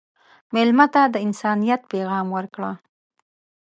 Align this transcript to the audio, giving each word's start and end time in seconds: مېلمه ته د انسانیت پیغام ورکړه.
مېلمه 0.53 0.85
ته 0.93 1.01
د 1.13 1.15
انسانیت 1.27 1.81
پیغام 1.91 2.27
ورکړه. 2.35 2.71